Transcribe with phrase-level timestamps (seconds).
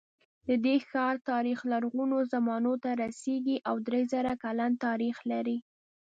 [0.47, 5.57] د دې ښار تاریخ لرغونو زمانو ته رسېږي او درې زره کلن تاریخ لري.